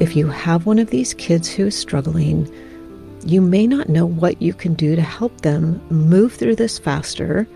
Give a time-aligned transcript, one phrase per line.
[0.00, 2.52] If you have one of these kids who is struggling,
[3.24, 7.46] you may not know what you can do to help them move through this faster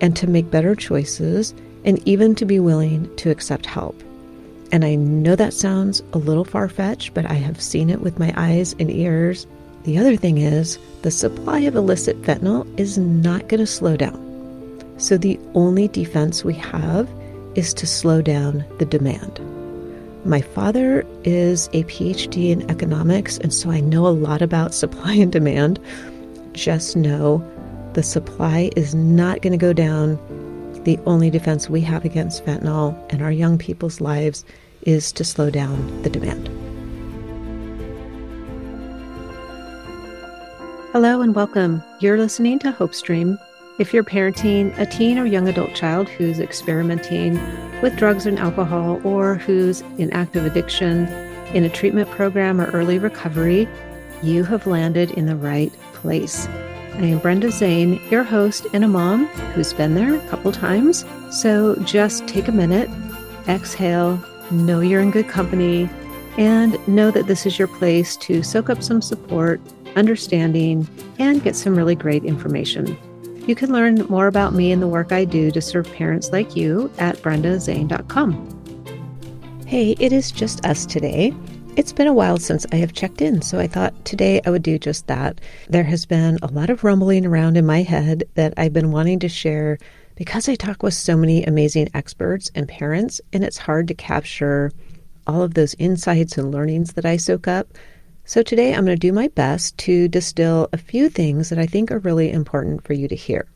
[0.00, 1.54] and to make better choices
[1.84, 4.00] and even to be willing to accept help.
[4.70, 8.18] And I know that sounds a little far fetched, but I have seen it with
[8.18, 9.46] my eyes and ears.
[9.84, 14.24] The other thing is, the supply of illicit fentanyl is not going to slow down.
[14.98, 17.08] So the only defense we have
[17.54, 19.40] is to slow down the demand.
[20.24, 25.14] My father is a PhD in economics, and so I know a lot about supply
[25.14, 25.78] and demand.
[26.52, 27.48] Just know
[27.94, 30.18] the supply is not going to go down.
[30.82, 34.44] The only defense we have against fentanyl and our young people's lives
[34.82, 36.48] is to slow down the demand.
[40.92, 41.82] Hello and welcome.
[42.00, 43.38] You're listening to Hope Stream.
[43.78, 47.36] If you're parenting a teen or young adult child who's experimenting
[47.82, 51.06] with drugs and alcohol or who's in active addiction,
[51.54, 53.68] in a treatment program or early recovery,
[54.22, 56.46] you have landed in the right place.
[56.94, 61.04] I am Brenda Zane, your host and a mom who's been there a couple times.
[61.30, 62.90] So just take a minute,
[63.48, 65.88] exhale, know you're in good company,
[66.36, 69.60] and know that this is your place to soak up some support,
[69.96, 72.96] understanding, and get some really great information.
[73.48, 76.54] You can learn more about me and the work I do to serve parents like
[76.54, 78.44] you at brendazane.com.
[79.66, 81.32] Hey, it is just us today.
[81.74, 84.62] It's been a while since I have checked in, so I thought today I would
[84.62, 85.40] do just that.
[85.66, 89.18] There has been a lot of rumbling around in my head that I've been wanting
[89.20, 89.78] to share
[90.14, 94.72] because I talk with so many amazing experts and parents, and it's hard to capture
[95.26, 97.68] all of those insights and learnings that I soak up.
[98.28, 101.64] So today I'm going to do my best to distill a few things that I
[101.64, 103.48] think are really important for you to hear.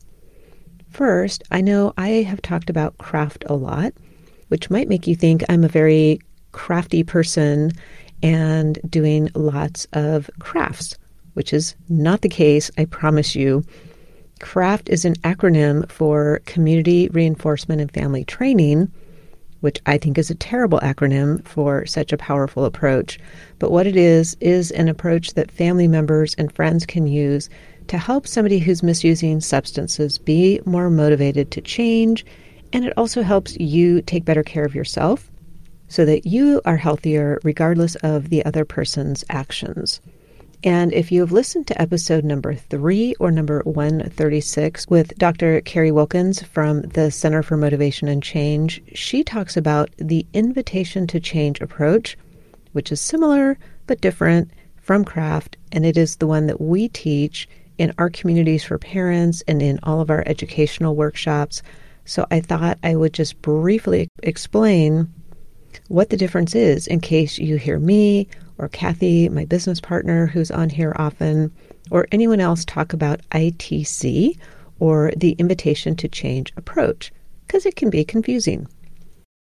[0.89, 3.93] First, I know I have talked about craft a lot,
[4.47, 6.21] which might make you think I'm a very
[6.53, 7.73] crafty person
[8.23, 10.97] and doing lots of crafts,
[11.35, 13.63] which is not the case, I promise you.
[14.39, 18.91] CRAFT is an acronym for Community Reinforcement and Family Training,
[19.63, 23.17] which I think is a terrible acronym for such a powerful approach.
[23.59, 27.49] But what it is, is an approach that family members and friends can use
[27.87, 32.25] to help somebody who's misusing substances be more motivated to change.
[32.73, 35.31] And it also helps you take better care of yourself
[35.87, 40.01] so that you are healthier regardless of the other person's actions.
[40.63, 45.59] And if you have listened to episode number three or number 136 with Dr.
[45.59, 51.19] Carrie Wilkins from the Center for Motivation and Change, she talks about the invitation to
[51.19, 52.17] change approach,
[52.71, 53.57] which is similar
[53.87, 55.57] but different from CRAFT.
[55.73, 59.79] And it is the one that we teach in our communities for parents and in
[59.83, 61.61] all of our educational workshops.
[62.05, 65.13] So I thought I would just briefly explain
[65.89, 70.51] what the difference is in case you hear me or Kathy, my business partner who's
[70.51, 71.51] on here often,
[71.91, 74.37] or anyone else talk about ITC
[74.79, 77.11] or the invitation to change approach,
[77.45, 78.67] because it can be confusing.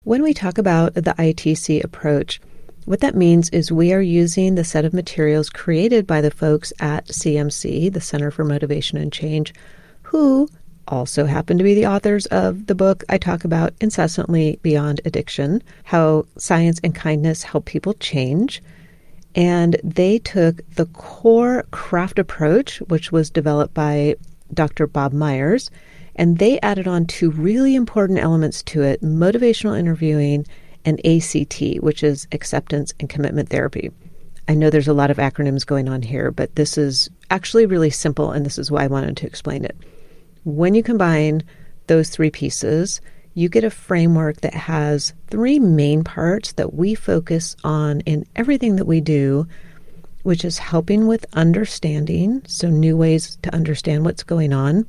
[0.03, 2.41] When we talk about the ITC approach,
[2.85, 6.73] what that means is we are using the set of materials created by the folks
[6.79, 9.53] at CMC, the Center for Motivation and Change,
[10.01, 10.49] who
[10.89, 15.63] also happen to be the authors of the book I talk about incessantly Beyond Addiction
[15.85, 18.61] How Science and Kindness Help People Change.
[19.35, 24.15] And they took the core craft approach, which was developed by
[24.53, 24.85] Dr.
[24.85, 25.71] Bob Meyers,
[26.15, 30.45] and they added on two really important elements to it motivational interviewing
[30.85, 33.91] and ACT, which is acceptance and commitment therapy.
[34.47, 37.89] I know there's a lot of acronyms going on here, but this is actually really
[37.89, 39.75] simple, and this is why I wanted to explain it.
[40.43, 41.43] When you combine
[41.87, 42.99] those three pieces,
[43.33, 48.75] you get a framework that has three main parts that we focus on in everything
[48.75, 49.47] that we do,
[50.21, 54.85] which is helping with understanding, so new ways to understand what's going on,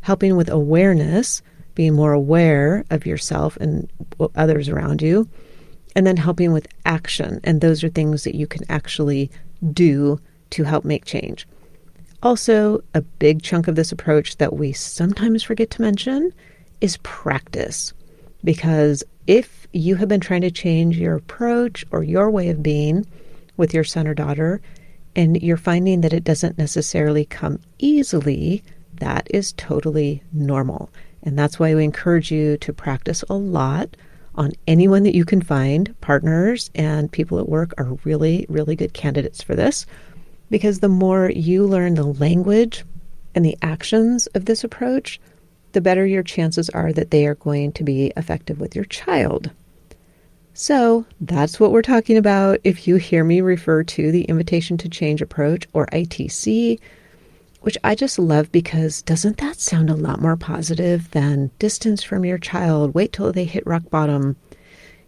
[0.00, 1.42] helping with awareness,
[1.74, 3.88] being more aware of yourself and
[4.34, 5.28] others around you,
[5.94, 7.40] and then helping with action.
[7.44, 9.30] And those are things that you can actually
[9.72, 11.46] do to help make change.
[12.22, 16.32] Also, a big chunk of this approach that we sometimes forget to mention
[16.80, 17.92] is practice.
[18.44, 23.06] Because if you have been trying to change your approach or your way of being
[23.56, 24.60] with your son or daughter,
[25.14, 28.62] and you're finding that it doesn't necessarily come easily,
[29.00, 30.90] that is totally normal.
[31.22, 33.96] And that's why we encourage you to practice a lot
[34.34, 35.98] on anyone that you can find.
[36.00, 39.86] Partners and people at work are really, really good candidates for this
[40.50, 42.84] because the more you learn the language
[43.34, 45.18] and the actions of this approach,
[45.76, 49.50] the better your chances are that they are going to be effective with your child.
[50.54, 54.88] So that's what we're talking about if you hear me refer to the Invitation to
[54.88, 56.80] Change approach or ITC,
[57.60, 62.24] which I just love because doesn't that sound a lot more positive than distance from
[62.24, 64.34] your child, wait till they hit rock bottom?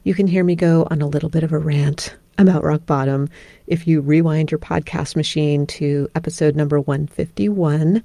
[0.02, 3.30] You can hear me go on a little bit of a rant about rock bottom
[3.66, 8.04] if you rewind your podcast machine to episode number 151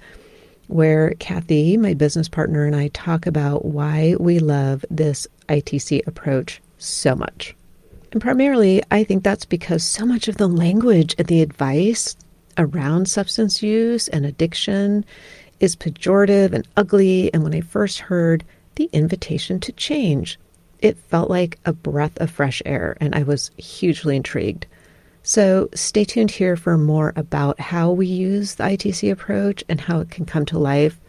[0.68, 6.62] where Kathy, my business partner, and I talk about why we love this ITC approach
[6.78, 7.56] so much.
[8.12, 12.16] And primarily, I think that's because so much of the language and the advice
[12.58, 15.04] around substance use and addiction
[15.60, 17.34] is pejorative and ugly.
[17.34, 18.44] And when I first heard
[18.76, 20.40] the invitation to change,
[20.80, 24.66] it felt like a breath of fresh air, and I was hugely intrigued.
[25.24, 30.02] So stay tuned here for more about how we use the ITC approach and how
[30.02, 31.00] it can come to life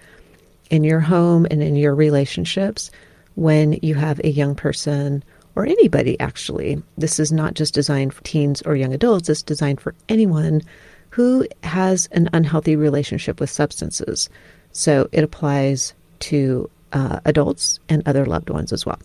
[0.70, 2.93] in your home and in your relationships
[3.34, 5.25] when you have a young person
[5.56, 6.81] or anybody actually.
[6.96, 10.62] This is not just designed for teens or young adults, it's designed for anyone
[11.10, 14.28] who has an unhealthy relationship with substances.
[14.72, 18.99] So it applies to uh, adults and other loved ones as well.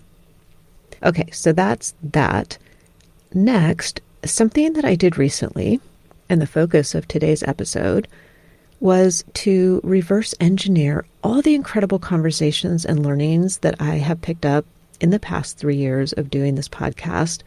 [1.04, 2.58] Okay, so that's that.
[3.34, 5.80] Next, something that I did recently,
[6.30, 8.08] and the focus of today's episode,
[8.80, 14.66] was to reverse engineer all the incredible conversations and learnings that I have picked up
[15.02, 17.42] in the past three years of doing this podcast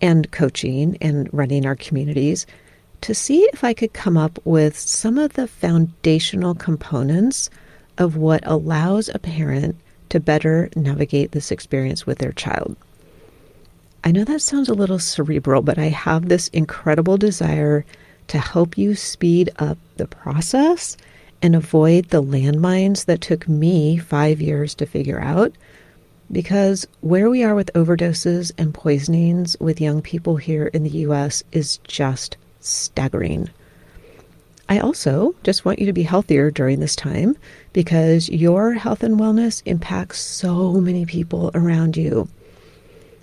[0.00, 2.46] and coaching and running our communities
[3.02, 7.50] to see if I could come up with some of the foundational components
[7.98, 9.76] of what allows a parent
[10.08, 12.76] to better navigate this experience with their child.
[14.06, 17.84] I know that sounds a little cerebral, but I have this incredible desire
[18.28, 20.96] to help you speed up the process
[21.42, 25.56] and avoid the landmines that took me five years to figure out.
[26.30, 31.42] Because where we are with overdoses and poisonings with young people here in the US
[31.50, 33.50] is just staggering.
[34.68, 37.36] I also just want you to be healthier during this time
[37.72, 42.28] because your health and wellness impacts so many people around you.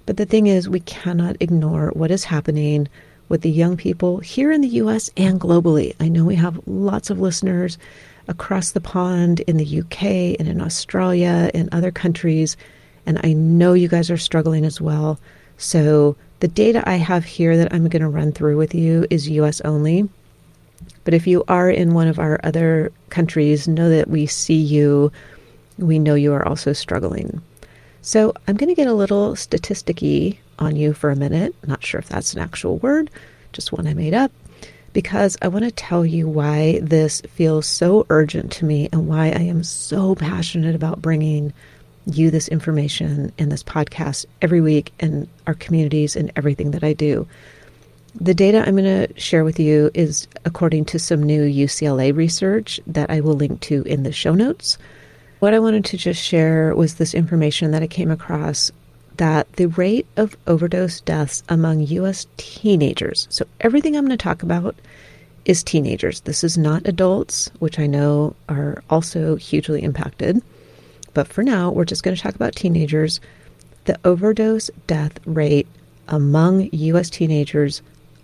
[0.05, 2.89] But the thing is, we cannot ignore what is happening
[3.29, 5.95] with the young people here in the US and globally.
[5.99, 7.77] I know we have lots of listeners
[8.27, 10.03] across the pond in the UK
[10.39, 12.57] and in Australia and other countries,
[13.05, 15.19] and I know you guys are struggling as well.
[15.57, 19.29] So, the data I have here that I'm going to run through with you is
[19.29, 20.09] US only.
[21.05, 25.11] But if you are in one of our other countries, know that we see you.
[25.77, 27.41] We know you are also struggling.
[28.05, 31.55] So I'm going to get a little statisticky on you for a minute.
[31.65, 33.09] Not sure if that's an actual word,
[33.53, 34.29] just one I made up,
[34.91, 39.27] because I want to tell you why this feels so urgent to me and why
[39.27, 41.53] I am so passionate about bringing
[42.05, 46.91] you this information in this podcast every week in our communities and everything that I
[46.91, 47.25] do.
[48.19, 52.81] The data I'm going to share with you is according to some new UCLA research
[52.85, 54.77] that I will link to in the show notes.
[55.43, 58.71] What I wanted to just share was this information that I came across
[59.17, 62.27] that the rate of overdose deaths among U.S.
[62.37, 64.73] teenagers, so everything I'm going to talk about
[65.43, 66.21] is teenagers.
[66.21, 70.41] This is not adults, which I know are also hugely impacted.
[71.13, 73.19] But for now, we're just going to talk about teenagers.
[73.83, 75.67] The overdose death rate
[76.07, 77.09] among U.S.
[77.09, 77.81] teenagers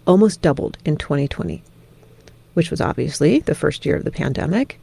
[0.08, 1.62] almost doubled in 2020,
[2.54, 4.80] which was obviously the first year of the pandemic.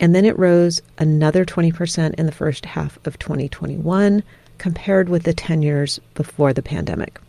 [0.00, 4.22] And then it rose another 20% in the first half of 2021
[4.58, 7.20] compared with the 10 years before the pandemic.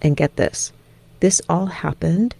[0.00, 0.72] And get this
[1.18, 2.34] this all happened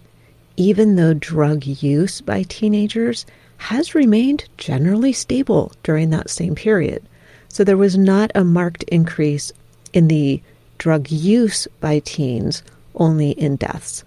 [0.57, 3.25] even though drug use by teenagers
[3.57, 7.03] has remained generally stable during that same period.
[7.47, 9.51] So there was not a marked increase
[9.93, 10.41] in the
[10.77, 12.63] drug use by teens,
[12.95, 14.03] only in deaths.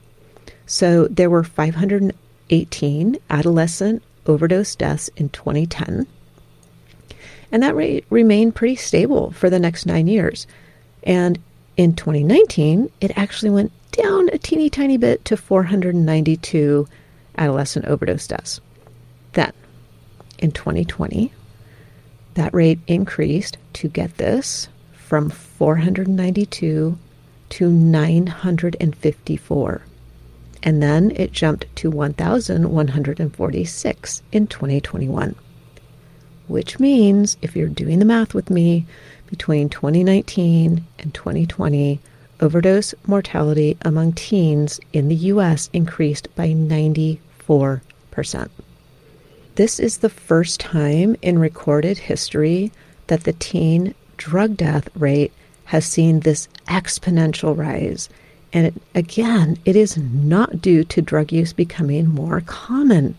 [0.67, 6.07] So there were 518 adolescent overdose deaths in 2010.
[7.53, 10.47] And that rate remained pretty stable for the next nine years.
[11.03, 11.39] And
[11.77, 16.89] in 2019, it actually went down a teeny tiny bit to 492
[17.39, 18.61] adolescent overdose deaths.
[19.33, 19.53] Then,
[20.39, 21.33] in 2020,
[22.35, 26.99] that rate increased to get this from 492
[27.51, 29.83] to 954
[30.65, 35.35] and then it jumped to 1,146 in 2021.
[36.49, 38.87] Which means, if you're doing the math with me,
[39.29, 42.01] between 2019 and 2020,
[42.41, 45.71] overdose mortality among teens in the U.S.
[45.73, 47.21] increased by 94%.
[49.57, 52.73] This is the first time in recorded history
[53.07, 55.33] that the teen drug death rate
[55.67, 58.09] has seen this exponential rise.
[58.55, 63.17] And it, again, it is not due to drug use becoming more common.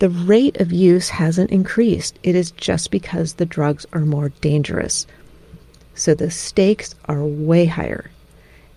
[0.00, 2.18] The rate of use hasn't increased.
[2.22, 5.06] It is just because the drugs are more dangerous.
[5.94, 8.10] So the stakes are way higher.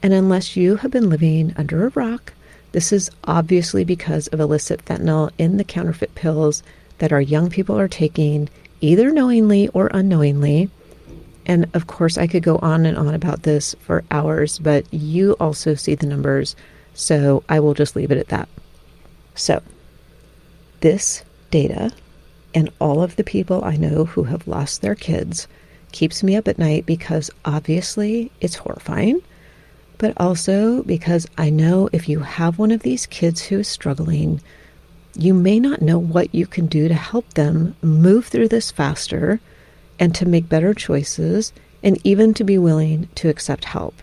[0.01, 2.33] And unless you have been living under a rock,
[2.71, 6.63] this is obviously because of illicit fentanyl in the counterfeit pills
[6.99, 8.47] that our young people are taking,
[8.79, 10.69] either knowingly or unknowingly.
[11.47, 15.37] And of course, I could go on and on about this for hours, but you
[15.39, 16.57] also see the numbers,
[16.93, 18.49] so I will just leave it at that.
[19.33, 19.63] So,
[20.81, 21.91] this data
[22.53, 25.47] and all of the people I know who have lost their kids
[25.93, 29.21] keeps me up at night because obviously it's horrifying,
[29.99, 34.41] but also because I know if you have one of these kids who is struggling,
[35.15, 39.39] you may not know what you can do to help them move through this faster
[39.99, 43.95] and to make better choices and even to be willing to accept help.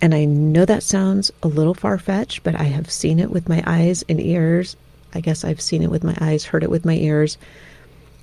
[0.00, 3.48] And I know that sounds a little far fetched, but I have seen it with
[3.48, 4.76] my eyes and ears.
[5.14, 7.36] I guess I've seen it with my eyes, heard it with my ears.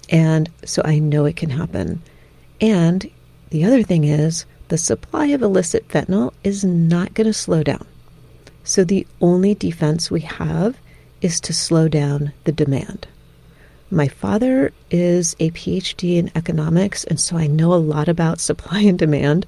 [0.10, 2.02] And so I know it can happen.
[2.62, 3.10] And
[3.50, 7.86] the other thing is, the supply of illicit fentanyl is not going to slow down.
[8.64, 10.78] So the only defense we have
[11.22, 13.08] is to slow down the demand.
[13.96, 18.82] My father is a PhD in economics, and so I know a lot about supply
[18.82, 19.46] and demand.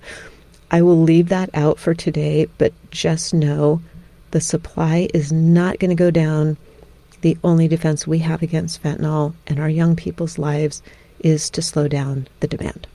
[0.72, 3.82] I will leave that out for today, but just know
[4.32, 6.56] the supply is not going to go down.
[7.20, 10.82] The only defense we have against fentanyl and our young people's lives
[11.20, 12.88] is to slow down the demand.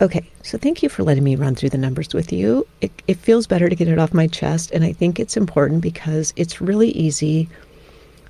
[0.00, 2.66] Okay, so thank you for letting me run through the numbers with you.
[2.80, 5.82] It, it feels better to get it off my chest, and I think it's important
[5.82, 7.48] because it's really easy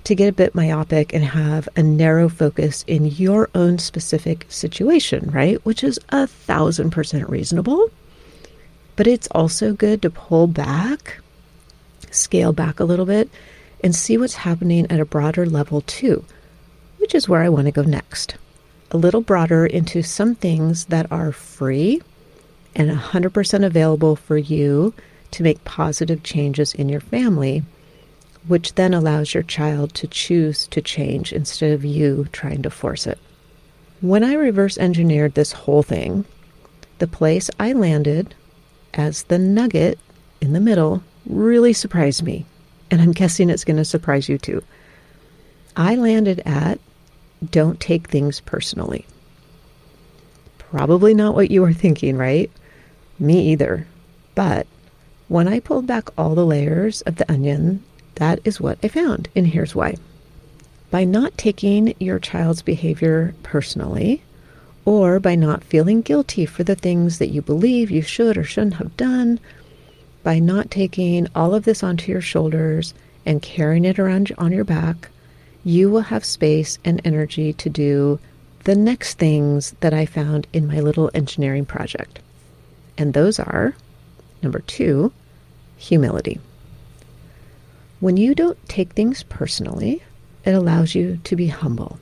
[0.05, 5.31] to get a bit myopic and have a narrow focus in your own specific situation,
[5.31, 5.65] right?
[5.65, 7.91] Which is a thousand percent reasonable.
[8.97, 11.19] But it's also good to pull back,
[12.11, 13.31] scale back a little bit,
[13.83, 16.25] and see what's happening at a broader level too,
[16.99, 18.37] which is where I want to go next
[18.91, 22.03] a little broader into some things that are free
[22.75, 24.93] and 100% available for you
[25.31, 27.63] to make positive changes in your family,
[28.47, 33.07] which then allows your child to choose to change instead of you trying to force
[33.07, 33.19] it.
[34.01, 36.25] When I reverse engineered this whole thing,
[36.99, 38.35] the place I landed
[38.95, 39.99] as the nugget
[40.41, 42.47] in the middle really surprised me,
[42.91, 44.63] and I'm guessing it's going to surprise you too.
[45.77, 46.81] I landed at
[47.51, 49.07] don't take things personally.
[50.59, 52.51] Probably not what you were thinking, right?
[53.19, 53.87] Me either.
[54.35, 54.67] But
[55.29, 57.83] when I pulled back all the layers of the onion,
[58.21, 59.31] that is what I found.
[59.35, 59.97] And here's why.
[60.91, 64.23] By not taking your child's behavior personally,
[64.85, 68.75] or by not feeling guilty for the things that you believe you should or shouldn't
[68.75, 69.41] have done,
[70.23, 72.93] by not taking all of this onto your shoulders
[73.25, 75.09] and carrying it around on your back,
[75.65, 78.21] you will have space and energy to do
[78.65, 82.19] the next things that I found in my little engineering project.
[82.99, 83.75] And those are
[84.43, 85.11] number two,
[85.79, 86.39] humility.
[88.01, 90.03] When you don't take things personally,
[90.47, 91.99] it allows you to be humble.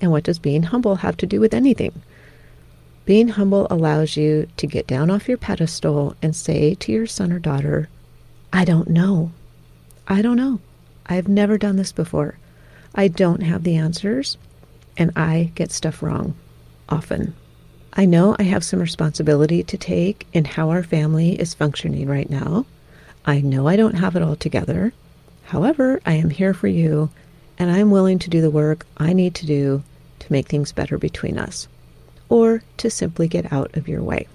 [0.00, 2.02] And what does being humble have to do with anything?
[3.04, 7.32] Being humble allows you to get down off your pedestal and say to your son
[7.32, 7.88] or daughter,
[8.52, 9.32] I don't know.
[10.06, 10.60] I don't know.
[11.06, 12.38] I've never done this before.
[12.94, 14.38] I don't have the answers,
[14.96, 16.36] and I get stuff wrong
[16.88, 17.34] often.
[17.92, 22.30] I know I have some responsibility to take in how our family is functioning right
[22.30, 22.66] now.
[23.26, 24.92] I know I don't have it all together.
[25.54, 27.10] However, I am here for you,
[27.58, 29.84] and I'm willing to do the work I need to do
[30.18, 31.68] to make things better between us,
[32.28, 34.26] or to simply get out of your way.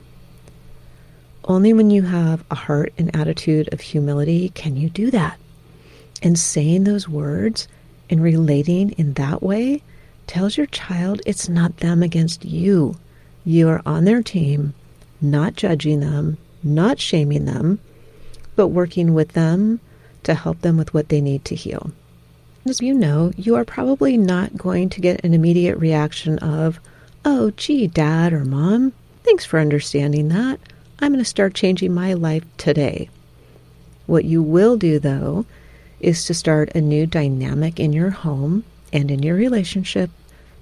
[1.44, 5.38] Only when you have a heart and attitude of humility can you do that.
[6.24, 7.68] And saying those words
[8.10, 9.84] and relating in that way
[10.26, 12.96] tells your child it's not them against you.
[13.44, 14.74] You are on their team,
[15.20, 17.82] not judging them, not shaming them,
[18.56, 19.82] but working with them
[20.24, 21.92] to help them with what they need to heal.
[22.68, 26.80] As you know, you are probably not going to get an immediate reaction of,
[27.26, 30.60] oh, gee, dad or mom, thanks for understanding that.
[31.00, 33.10] I'm going to start changing my life today.
[34.06, 35.46] What you will do, though,
[36.00, 40.10] is to start a new dynamic in your home and in your relationship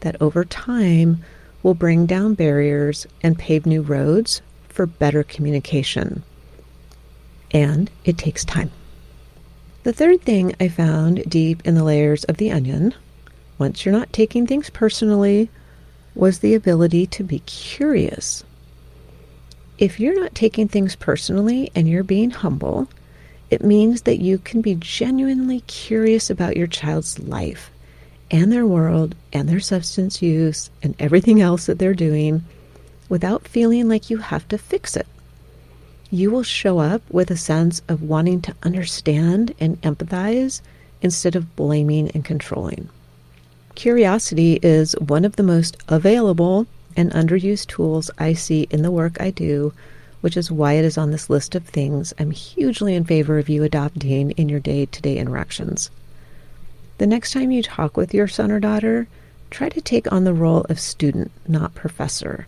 [0.01, 1.23] that over time
[1.63, 6.23] will bring down barriers and pave new roads for better communication.
[7.51, 8.71] And it takes time.
[9.87, 12.93] The third thing I found deep in the layers of the onion,
[13.57, 15.49] once you're not taking things personally,
[16.13, 18.43] was the ability to be curious.
[19.77, 22.89] If you're not taking things personally and you're being humble,
[23.49, 27.71] it means that you can be genuinely curious about your child's life
[28.29, 32.43] and their world and their substance use and everything else that they're doing
[33.07, 35.07] without feeling like you have to fix it.
[36.09, 40.61] You will show up with a sense of wanting to understand and empathize
[41.01, 42.87] instead of blaming and controlling.
[43.75, 49.19] Curiosity is one of the most available and underused tools I see in the work
[49.19, 49.73] I do,
[50.21, 53.49] which is why it is on this list of things I'm hugely in favor of
[53.49, 55.91] you adopting in your day to day interactions.
[56.99, 59.09] The next time you talk with your son or daughter,
[59.51, 62.47] try to take on the role of student, not professor.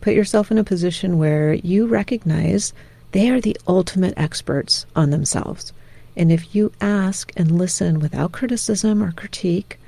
[0.00, 2.72] Put yourself in a position where you recognize
[3.14, 5.72] they are the ultimate experts on themselves.
[6.16, 9.78] And if you ask and listen without criticism or critique,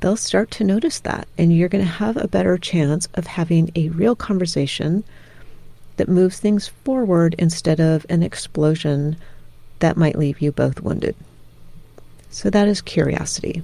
[0.00, 1.26] they'll start to notice that.
[1.38, 5.04] And you're going to have a better chance of having a real conversation
[5.96, 9.16] that moves things forward instead of an explosion
[9.78, 11.16] that might leave you both wounded.
[12.28, 13.62] So that is curiosity.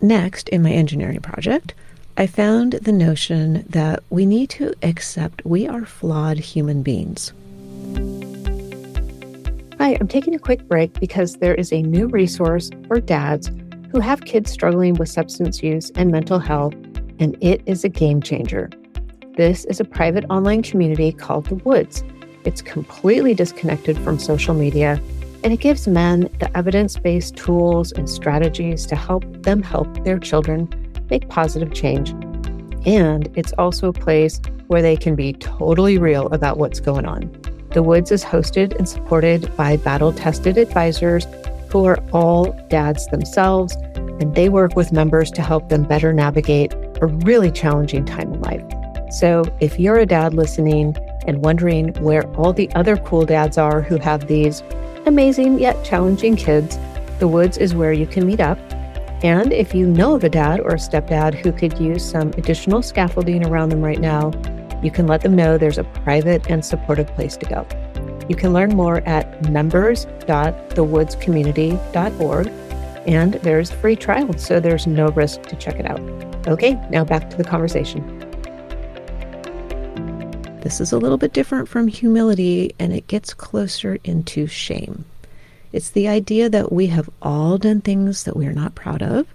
[0.00, 1.74] Next, in my engineering project,
[2.16, 7.34] I found the notion that we need to accept we are flawed human beings.
[9.78, 13.50] Hi, I'm taking a quick break because there is a new resource for dads
[13.90, 16.74] who have kids struggling with substance use and mental health,
[17.18, 18.70] and it is a game changer.
[19.36, 22.04] This is a private online community called The Woods.
[22.44, 25.00] It's completely disconnected from social media
[25.44, 30.18] and it gives men the evidence based tools and strategies to help them help their
[30.18, 30.68] children
[31.10, 32.10] make positive change.
[32.86, 37.41] And it's also a place where they can be totally real about what's going on.
[37.72, 41.26] The Woods is hosted and supported by battle tested advisors
[41.70, 46.74] who are all dads themselves, and they work with members to help them better navigate
[47.00, 48.62] a really challenging time in life.
[49.10, 53.80] So if you're a dad listening and wondering where all the other cool dads are
[53.80, 54.62] who have these
[55.06, 56.78] amazing yet challenging kids,
[57.20, 58.58] the woods is where you can meet up.
[59.24, 62.82] And if you know of a dad or a stepdad who could use some additional
[62.82, 64.30] scaffolding around them right now,
[64.82, 67.64] you can let them know there's a private and supportive place to go.
[68.28, 72.46] You can learn more at members.thewoodscommunity.org,
[73.06, 76.00] and there's free trial, so there's no risk to check it out.
[76.46, 78.20] Okay, now back to the conversation.
[80.62, 85.04] This is a little bit different from humility and it gets closer into shame.
[85.72, 89.26] It's the idea that we have all done things that we are not proud of,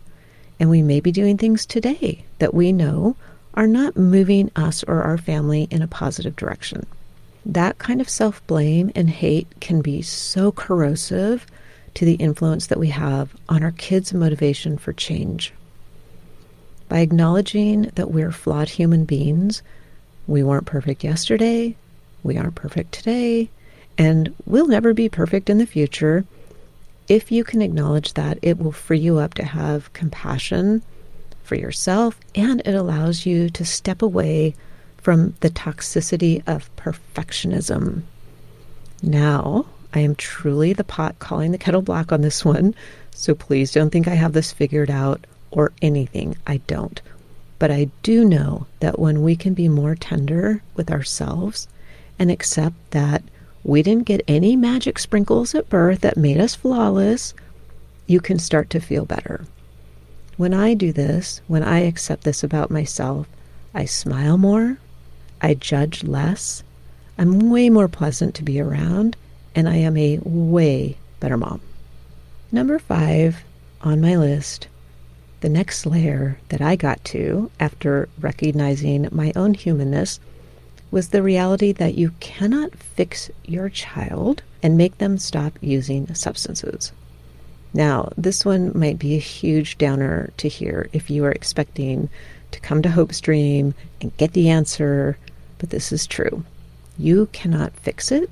[0.60, 3.18] and we may be doing things today that we know
[3.58, 6.86] are not moving us or our family in a positive direction.
[7.44, 11.48] That kind of self blame and hate can be so corrosive
[11.96, 15.54] to the influence that we have on our kids' motivation for change.
[16.88, 19.64] By acknowledging that we're flawed human beings,
[20.28, 21.76] we weren't perfect yesterday.
[22.22, 23.50] We aren't perfect today.
[23.98, 26.26] And we'll never be perfect in the future.
[27.08, 30.84] If you can acknowledge that, it will free you up to have compassion
[31.48, 34.54] for yourself and it allows you to step away
[34.98, 38.04] from the toxicity of perfectionism.
[39.02, 42.76] Now, I am truly the pot calling the kettle black on this one,
[43.12, 46.36] so please don't think I have this figured out or anything.
[46.46, 47.02] I don't.
[47.58, 51.68] But I do know that when we can be more tender with ourselves
[52.20, 53.24] and accept that
[53.64, 57.34] we didn't get any magic sprinkles at birth that made us flawless,
[58.06, 59.46] you can start to feel better.
[60.38, 63.28] When I do this, when I accept this about myself,
[63.74, 64.78] I smile more,
[65.42, 66.64] I judge less,
[67.18, 69.18] I'm way more pleasant to be around,
[69.56, 71.62] and I am a way better mom.
[72.52, 73.44] Number five
[73.82, 74.68] on my list
[75.42, 80.20] the next layer that I got to after recognizing my own humanness
[80.90, 86.92] was the reality that you cannot fix your child and make them stop using substances.
[87.74, 92.10] Now, this one might be a huge downer to hear if you are expecting
[92.52, 95.18] to come to Hope Stream and get the answer,
[95.60, 96.44] but this is true.
[96.98, 98.30] You cannot fix it,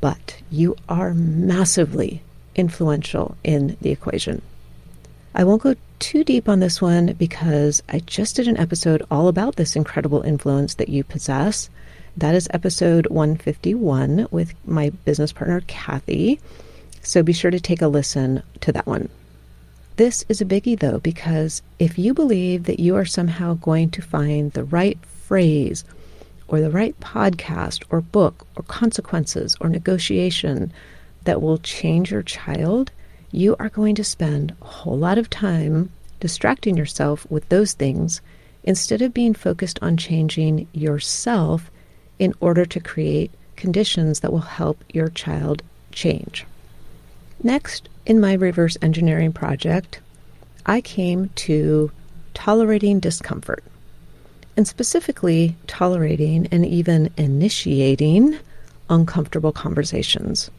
[0.00, 2.22] but you are massively
[2.54, 4.42] influential in the equation.
[5.34, 9.26] I won't go too deep on this one because I just did an episode all
[9.26, 11.70] about this incredible influence that you possess.
[12.16, 16.38] That is episode 151 with my business partner, Kathy.
[17.04, 19.10] So be sure to take a listen to that one.
[19.96, 24.00] This is a biggie though, because if you believe that you are somehow going to
[24.02, 25.84] find the right phrase
[26.48, 30.72] or the right podcast or book or consequences or negotiation
[31.24, 32.90] that will change your child,
[33.30, 35.90] you are going to spend a whole lot of time
[36.20, 38.22] distracting yourself with those things
[38.62, 41.70] instead of being focused on changing yourself
[42.18, 45.62] in order to create conditions that will help your child
[45.92, 46.46] change.
[47.44, 50.00] Next, in my reverse engineering project,
[50.64, 51.92] I came to
[52.32, 53.62] tolerating discomfort,
[54.56, 58.38] and specifically tolerating and even initiating
[58.88, 60.50] uncomfortable conversations.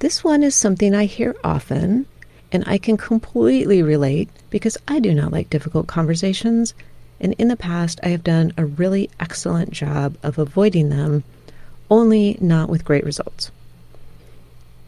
[0.00, 2.06] This one is something I hear often,
[2.50, 6.74] and I can completely relate because I do not like difficult conversations,
[7.20, 11.22] and in the past I have done a really excellent job of avoiding them,
[11.88, 13.52] only not with great results.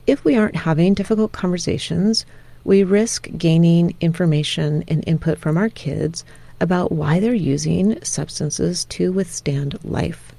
[0.06, 2.26] If we aren't having difficult conversations,
[2.64, 6.24] we risk gaining information and input from our kids
[6.60, 10.34] about why they're using substances to withstand life.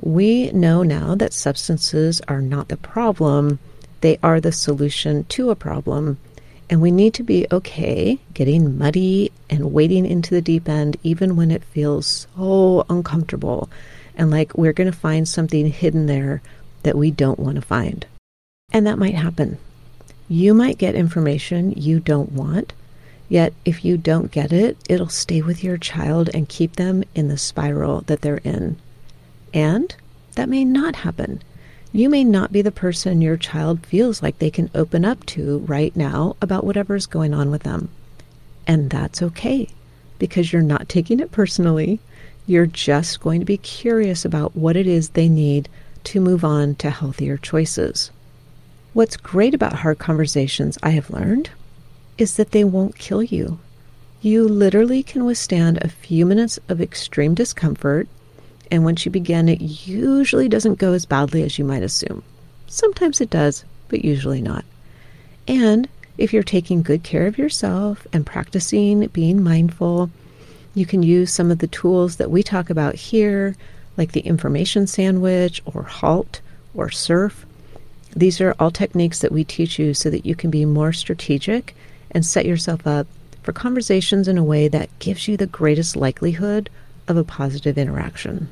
[0.00, 3.58] We know now that substances are not the problem,
[4.00, 6.18] they are the solution to a problem.
[6.70, 11.34] And we need to be okay getting muddy and wading into the deep end, even
[11.34, 13.70] when it feels so uncomfortable
[14.18, 16.42] and like we're going to find something hidden there
[16.82, 18.04] that we don't want to find.
[18.70, 19.56] And that might happen.
[20.28, 22.74] You might get information you don't want,
[23.30, 27.28] yet if you don't get it, it'll stay with your child and keep them in
[27.28, 28.76] the spiral that they're in.
[29.54, 29.96] And
[30.34, 31.42] that may not happen.
[31.92, 35.60] You may not be the person your child feels like they can open up to
[35.60, 37.88] right now about whatever's going on with them.
[38.66, 39.68] And that's okay
[40.18, 42.00] because you're not taking it personally.
[42.46, 45.70] You're just going to be curious about what it is they need
[46.04, 48.10] to move on to healthier choices.
[48.98, 51.50] What's great about hard conversations, I have learned,
[52.18, 53.60] is that they won't kill you.
[54.22, 58.08] You literally can withstand a few minutes of extreme discomfort
[58.72, 62.24] and once you begin, it usually doesn't go as badly as you might assume.
[62.66, 64.64] Sometimes it does, but usually not.
[65.46, 70.10] And if you're taking good care of yourself and practicing being mindful,
[70.74, 73.54] you can use some of the tools that we talk about here,
[73.96, 76.40] like the information sandwich or HALT
[76.74, 77.46] or SURF.
[78.16, 81.76] These are all techniques that we teach you so that you can be more strategic
[82.10, 83.06] and set yourself up
[83.42, 86.70] for conversations in a way that gives you the greatest likelihood
[87.06, 88.48] of a positive interaction.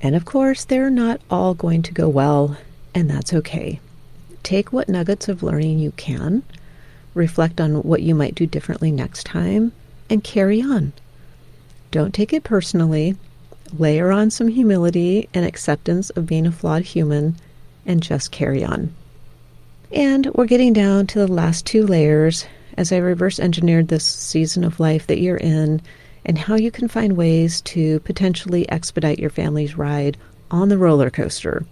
[0.00, 2.56] And of course, they're not all going to go well,
[2.94, 3.80] and that's okay.
[4.42, 6.42] Take what nuggets of learning you can,
[7.14, 9.72] reflect on what you might do differently next time,
[10.10, 10.92] and carry on.
[11.92, 13.16] Don't take it personally.
[13.78, 17.36] Layer on some humility and acceptance of being a flawed human,
[17.86, 18.92] and just carry on.
[19.92, 22.46] And we're getting down to the last two layers
[22.78, 25.82] as I reverse engineered this season of life that you're in
[26.24, 30.16] and how you can find ways to potentially expedite your family's ride
[30.50, 31.64] on the roller coaster.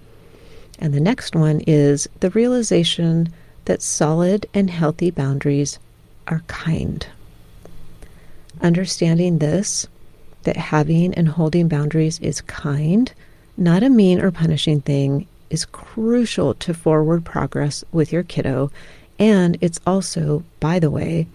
[0.79, 3.33] And the next one is the realization
[3.67, 5.79] that solid and healthy boundaries
[6.27, 7.07] are kind.
[8.61, 9.87] Understanding this,
[10.43, 13.13] that having and holding boundaries is kind,
[13.57, 18.71] not a mean or punishing thing, is crucial to forward progress with your kiddo.
[19.19, 21.27] And it's also, by the way,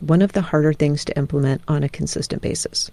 [0.00, 2.90] one of the harder things to implement on a consistent basis.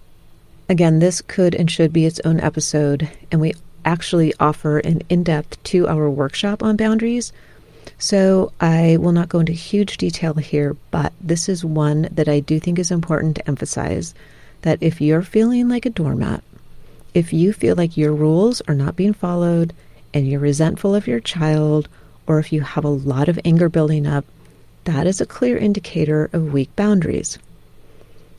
[0.68, 5.24] Again, this could and should be its own episode, and we actually offer an in
[5.24, 7.32] depth two hour workshop on boundaries.
[7.98, 12.40] So I will not go into huge detail here, but this is one that I
[12.40, 14.14] do think is important to emphasize
[14.62, 16.42] that if you're feeling like a doormat,
[17.14, 19.74] if you feel like your rules are not being followed
[20.12, 21.88] and you're resentful of your child,
[22.26, 24.24] or if you have a lot of anger building up,
[24.84, 27.38] that is a clear indicator of weak boundaries.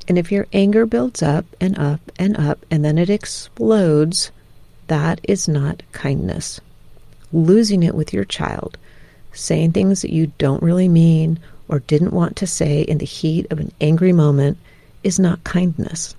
[0.08, 4.32] And if your anger builds up and up and up and then it explodes,
[4.88, 6.60] that is not kindness.
[7.32, 8.78] Losing it with your child,
[9.32, 13.50] saying things that you don't really mean or didn't want to say in the heat
[13.52, 14.58] of an angry moment,
[15.04, 16.16] is not kindness.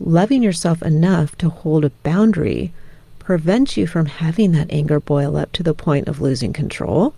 [0.00, 2.72] Loving yourself enough to hold a boundary
[3.26, 7.12] prevents you from having that anger boil up to the point of losing control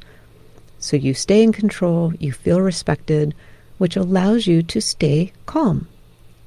[0.78, 3.34] so you stay in control, you feel respected,
[3.78, 5.88] which allows you to stay calm.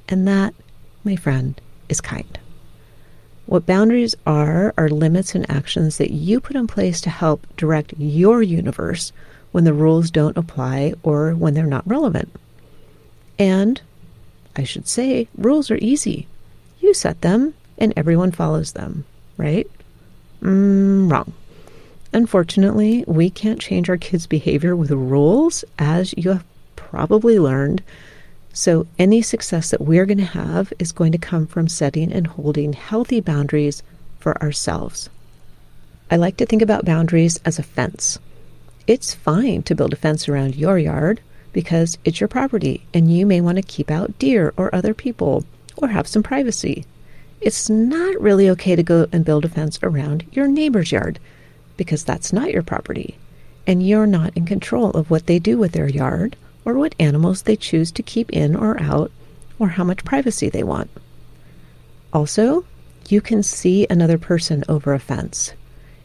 [0.07, 0.53] And that,
[1.03, 2.39] my friend, is kind.
[3.45, 7.93] What boundaries are, are limits and actions that you put in place to help direct
[7.97, 9.11] your universe
[9.51, 12.33] when the rules don't apply or when they're not relevant.
[13.37, 13.81] And
[14.55, 16.27] I should say, rules are easy.
[16.79, 19.03] You set them and everyone follows them,
[19.37, 19.67] right?
[20.41, 21.33] Mm, wrong.
[22.13, 26.43] Unfortunately, we can't change our kids' behavior with rules, as you have
[26.75, 27.81] probably learned.
[28.53, 32.27] So, any success that we're going to have is going to come from setting and
[32.27, 33.81] holding healthy boundaries
[34.19, 35.09] for ourselves.
[36.09, 38.19] I like to think about boundaries as a fence.
[38.87, 41.21] It's fine to build a fence around your yard
[41.53, 45.45] because it's your property and you may want to keep out deer or other people
[45.77, 46.85] or have some privacy.
[47.41, 51.19] It's not really okay to go and build a fence around your neighbor's yard
[51.75, 53.17] because that's not your property
[53.65, 57.41] and you're not in control of what they do with their yard or what animals
[57.41, 59.11] they choose to keep in or out
[59.57, 60.89] or how much privacy they want.
[62.13, 62.63] Also,
[63.09, 65.53] you can see another person over a fence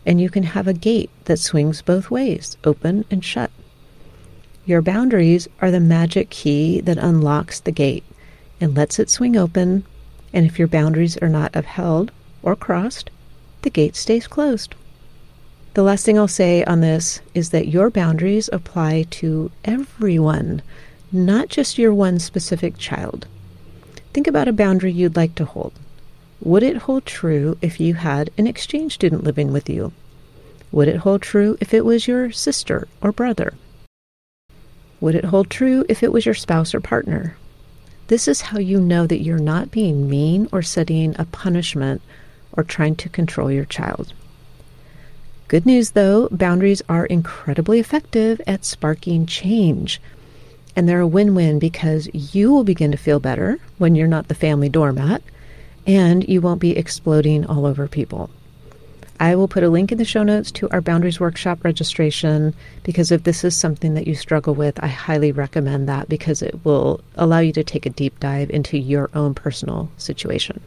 [0.06, 3.50] and you can have a gate that swings both ways, open and shut.
[4.64, 8.04] Your boundaries are the magic key that unlocks the gate
[8.58, 9.84] and lets it swing open,
[10.32, 12.12] and if your boundaries are not upheld
[12.42, 13.10] or crossed,
[13.62, 14.74] the gate stays closed.
[15.74, 20.62] The last thing I'll say on this is that your boundaries apply to everyone,
[21.12, 23.26] not just your one specific child.
[24.14, 25.74] Think about a boundary you'd like to hold.
[26.40, 29.92] Would it hold true if you had an exchange student living with you?
[30.72, 33.54] Would it hold true if it was your sister or brother?
[35.00, 37.36] Would it hold true if it was your spouse or partner?
[38.08, 42.02] This is how you know that you're not being mean or setting a punishment
[42.52, 44.12] or trying to control your child.
[45.48, 50.00] Good news though, boundaries are incredibly effective at sparking change.
[50.76, 54.28] And they're a win win because you will begin to feel better when you're not
[54.28, 55.22] the family doormat
[55.86, 58.30] and you won't be exploding all over people.
[59.18, 63.10] I will put a link in the show notes to our Boundaries Workshop registration because
[63.10, 67.00] if this is something that you struggle with, I highly recommend that because it will
[67.16, 70.60] allow you to take a deep dive into your own personal situation.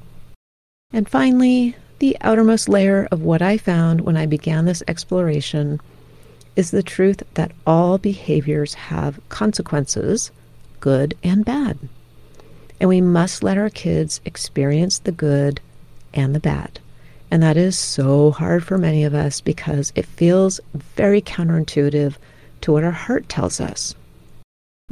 [0.91, 5.79] And finally, the outermost layer of what I found when I began this exploration
[6.55, 10.31] is the truth that all behaviors have consequences,
[10.79, 11.77] good and bad.
[12.79, 15.61] And we must let our kids experience the good
[16.13, 16.79] and the bad.
[17.31, 22.15] And that is so hard for many of us because it feels very counterintuitive
[22.61, 23.93] to what our heart tells us.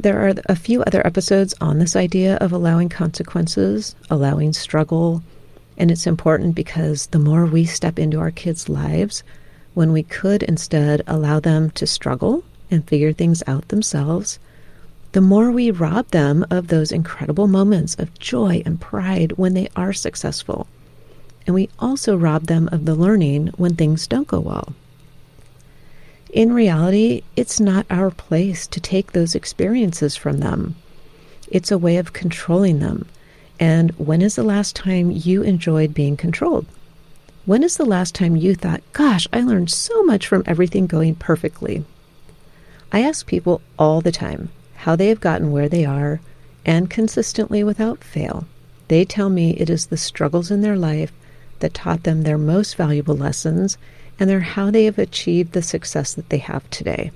[0.00, 5.22] There are a few other episodes on this idea of allowing consequences, allowing struggle,
[5.76, 9.24] and it's important because the more we step into our kids' lives,
[9.74, 14.38] when we could instead allow them to struggle and figure things out themselves,
[15.12, 19.68] the more we rob them of those incredible moments of joy and pride when they
[19.74, 20.68] are successful.
[21.48, 24.74] And we also rob them of the learning when things don't go well.
[26.30, 30.76] In reality, it's not our place to take those experiences from them.
[31.50, 33.08] It's a way of controlling them.
[33.58, 36.66] And when is the last time you enjoyed being controlled?
[37.46, 41.14] When is the last time you thought, gosh, I learned so much from everything going
[41.14, 41.82] perfectly?
[42.92, 46.20] I ask people all the time how they have gotten where they are,
[46.66, 48.46] and consistently without fail,
[48.88, 51.10] they tell me it is the struggles in their life
[51.60, 53.78] that taught them their most valuable lessons
[54.18, 57.10] and they're how they have achieved the success that they have today.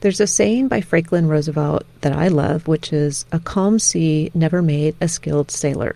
[0.00, 4.62] There's a saying by Franklin Roosevelt that I love, which is a calm sea never
[4.62, 5.94] made a skilled sailor.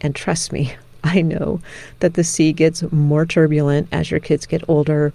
[0.00, 0.74] And trust me,
[1.04, 1.60] I know
[2.00, 5.12] that the sea gets more turbulent as your kids get older,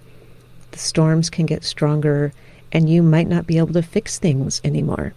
[0.72, 2.32] the storms can get stronger,
[2.70, 5.14] and you might not be able to fix things anymore.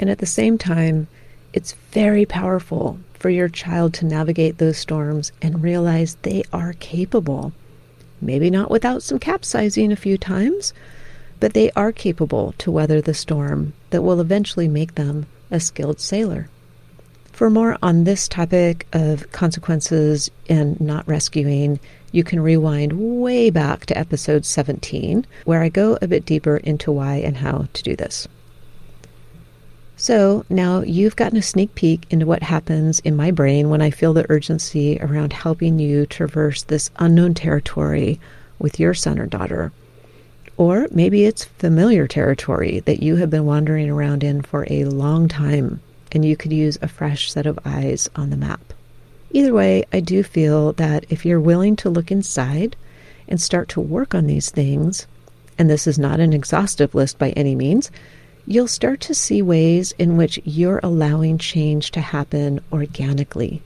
[0.00, 1.08] And at the same time,
[1.52, 7.52] it's very powerful for your child to navigate those storms and realize they are capable.
[8.20, 10.72] Maybe not without some capsizing a few times,
[11.40, 16.00] but they are capable to weather the storm that will eventually make them a skilled
[16.00, 16.48] sailor.
[17.32, 21.78] For more on this topic of consequences and not rescuing,
[22.10, 26.90] you can rewind way back to episode 17, where I go a bit deeper into
[26.90, 28.26] why and how to do this.
[30.00, 33.90] So now you've gotten a sneak peek into what happens in my brain when I
[33.90, 38.20] feel the urgency around helping you traverse this unknown territory
[38.60, 39.72] with your son or daughter.
[40.56, 45.26] Or maybe it's familiar territory that you have been wandering around in for a long
[45.26, 45.80] time
[46.12, 48.72] and you could use a fresh set of eyes on the map.
[49.32, 52.76] Either way, I do feel that if you're willing to look inside
[53.26, 55.08] and start to work on these things,
[55.58, 57.90] and this is not an exhaustive list by any means,
[58.48, 63.60] you'll start to see ways in which you're allowing change to happen organically,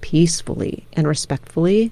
[0.00, 1.90] peacefully, and respectfully.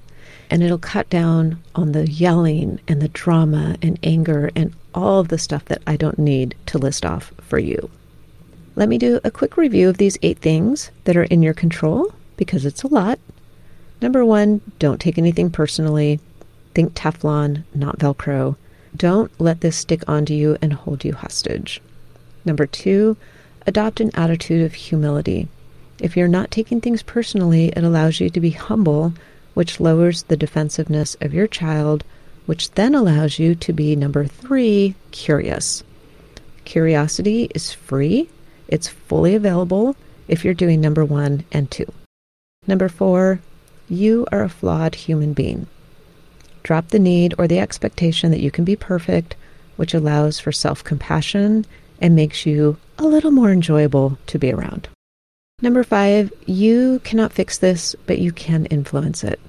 [0.49, 5.27] And it'll cut down on the yelling and the drama and anger and all of
[5.27, 7.89] the stuff that I don't need to list off for you.
[8.77, 12.13] Let me do a quick review of these eight things that are in your control
[12.37, 13.19] because it's a lot.
[14.01, 16.21] Number one, don't take anything personally.
[16.75, 18.55] Think Teflon, not Velcro.
[18.95, 21.81] Don't let this stick onto you and hold you hostage.
[22.45, 23.17] Number two,
[23.67, 25.47] adopt an attitude of humility.
[25.99, 29.13] If you're not taking things personally, it allows you to be humble,
[29.53, 32.03] which lowers the defensiveness of your child,
[32.45, 35.83] which then allows you to be, number three, curious.
[36.65, 38.29] Curiosity is free,
[38.67, 39.95] it's fully available
[40.27, 41.91] if you're doing number one and two.
[42.65, 43.41] Number four,
[43.89, 45.67] you are a flawed human being.
[46.63, 49.35] Drop the need or the expectation that you can be perfect,
[49.75, 51.65] which allows for self compassion
[52.01, 54.89] and makes you a little more enjoyable to be around.
[55.61, 59.39] Number five, you cannot fix this, but you can influence it.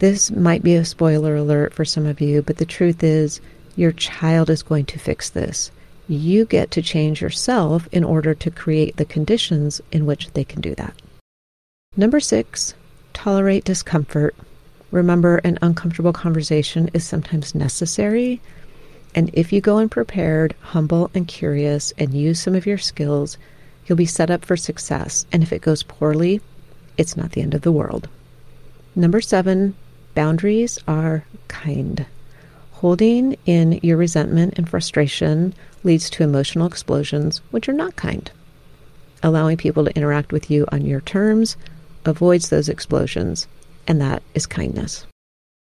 [0.00, 3.40] This might be a spoiler alert for some of you, but the truth is,
[3.76, 5.70] your child is going to fix this.
[6.08, 10.60] You get to change yourself in order to create the conditions in which they can
[10.60, 10.94] do that.
[11.96, 12.74] Number six,
[13.12, 14.34] tolerate discomfort.
[14.90, 18.40] Remember, an uncomfortable conversation is sometimes necessary.
[19.14, 23.38] And if you go in prepared, humble, and curious, and use some of your skills,
[23.86, 25.26] you'll be set up for success.
[25.32, 26.40] And if it goes poorly,
[26.96, 28.08] it's not the end of the world.
[28.94, 29.74] Number seven,
[30.14, 32.06] boundaries are kind.
[32.72, 38.30] Holding in your resentment and frustration leads to emotional explosions, which are not kind.
[39.22, 41.56] Allowing people to interact with you on your terms
[42.04, 43.46] avoids those explosions,
[43.86, 45.04] and that is kindness.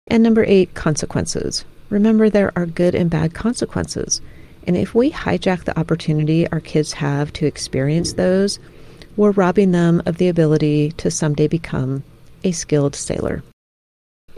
[0.08, 1.66] And number eight, consequences.
[1.90, 4.22] Remember, there are good and bad consequences.
[4.68, 8.60] And if we hijack the opportunity our kids have to experience those,
[9.16, 12.04] we're robbing them of the ability to someday become
[12.44, 13.44] a skilled sailor.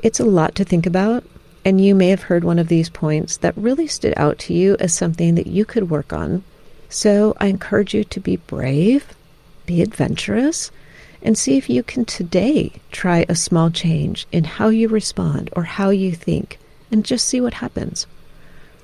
[0.02, 1.24] It's a lot to think about,
[1.64, 4.78] and you may have heard one of these points that really stood out to you
[4.80, 6.44] as something that you could work on.
[6.90, 9.14] So I encourage you to be brave,
[9.66, 10.72] be adventurous,
[11.22, 15.64] and see if you can today try a small change in how you respond or
[15.64, 16.58] how you think,
[16.92, 18.06] and just see what happens.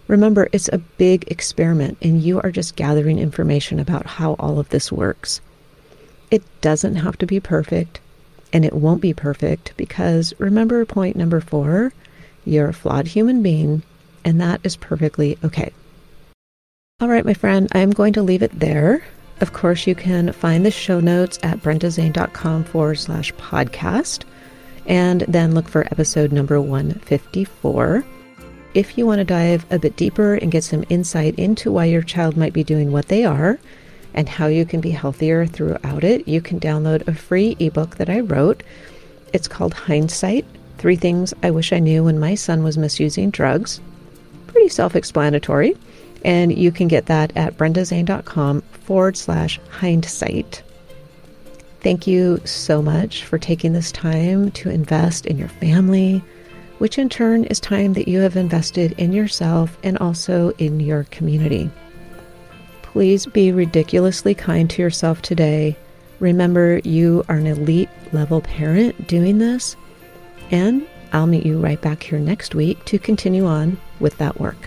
[0.08, 4.70] Remember, it's a big experiment, and you are just gathering information about how all of
[4.70, 5.42] this works.
[6.32, 8.00] It doesn't have to be perfect,
[8.54, 11.94] and it won't be perfect because remember point number four
[12.46, 13.84] you're a flawed human being,
[14.24, 15.74] and that is perfectly okay.
[17.02, 19.04] All right, my friend, I'm going to leave it there.
[19.42, 24.24] Of course, you can find the show notes at brendazane.com forward slash podcast
[24.88, 28.04] and then look for episode number 154.
[28.74, 32.02] If you want to dive a bit deeper and get some insight into why your
[32.02, 33.60] child might be doing what they are
[34.14, 38.10] and how you can be healthier throughout it, you can download a free ebook that
[38.10, 38.64] I wrote.
[39.34, 40.46] It's called Hindsight
[40.78, 43.82] Three Things I Wish I Knew When My Son Was Misusing Drugs.
[44.48, 45.76] Pretty self explanatory.
[46.24, 50.64] And you can get that at brendazane.com forward slash hindsight.
[51.88, 56.22] Thank you so much for taking this time to invest in your family,
[56.80, 61.06] which in turn is time that you have invested in yourself and also in your
[61.06, 61.72] community.
[62.82, 65.78] Please be ridiculously kind to yourself today.
[66.20, 69.78] Remember, you are an elite level parent doing this
[70.52, 74.58] and I'll meet you right back here next week to continue on with that work.